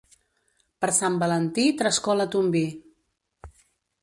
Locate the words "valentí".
1.25-1.67